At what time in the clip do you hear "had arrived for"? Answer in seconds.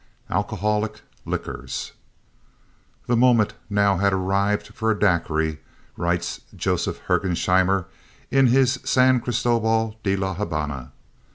3.97-4.89